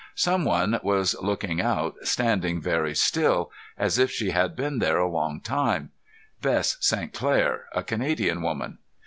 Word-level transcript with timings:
Someone 0.15 0.79
was 0.81 1.15
looking 1.21 1.61
out, 1.61 1.93
standing 2.01 2.59
very 2.59 2.95
still, 2.95 3.51
as 3.77 3.99
if 3.99 4.09
she 4.09 4.31
had 4.31 4.55
been 4.55 4.79
there 4.79 4.97
a 4.97 5.07
long 5.07 5.39
time 5.39 5.91
Bess 6.41 6.75
St. 6.79 7.13
Clair, 7.13 7.65
a 7.73 7.83
Canadian 7.83 8.41
woman. 8.41 8.79